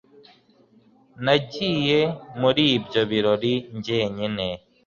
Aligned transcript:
nagiye 1.25 1.99
muri 2.41 2.63
ibyo 2.77 3.01
birori 3.09 3.53
jyenyine 3.83 4.47